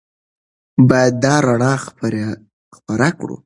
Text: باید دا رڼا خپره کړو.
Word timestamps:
باید 0.89 1.13
دا 1.23 1.35
رڼا 1.47 1.73
خپره 1.85 3.09
کړو. 3.19 3.37